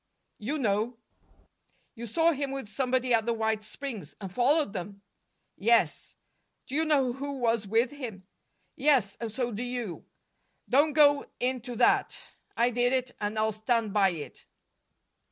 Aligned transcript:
"You 0.39 0.57
know." 0.57 0.97
"You 1.93 2.07
saw 2.07 2.31
him 2.31 2.49
with 2.49 2.67
somebody 2.67 3.13
at 3.13 3.27
the 3.27 3.35
White 3.35 3.61
Springs, 3.61 4.15
and 4.19 4.33
followed 4.33 4.73
them?" 4.73 5.03
"Yes." 5.57 6.15
"Do 6.65 6.73
you 6.73 6.85
know 6.85 7.13
who 7.13 7.33
was 7.37 7.67
with 7.67 7.91
him?" 7.91 8.25
"Yes, 8.75 9.15
and 9.21 9.31
so 9.31 9.51
do 9.51 9.61
you. 9.61 10.03
Don't 10.67 10.93
go 10.93 11.27
into 11.39 11.75
that. 11.75 12.17
I 12.57 12.71
did 12.71 12.93
it, 12.93 13.11
and 13.21 13.37
I'll 13.37 13.51
stand 13.51 13.93
by 13.93 14.09
it." 14.09 14.47